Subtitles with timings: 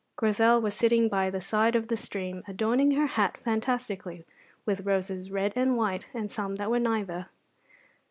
[0.15, 4.25] Grizel was sitting by the side of the stream, adorning her hat fantastically
[4.65, 7.27] with roses red and white and some that were neither.